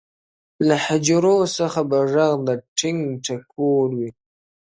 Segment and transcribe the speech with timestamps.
[0.67, 4.09] له حجرو څخه به ږغ د ټنګ ټکور وي،